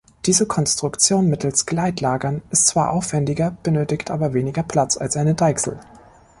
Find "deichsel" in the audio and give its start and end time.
5.35-5.79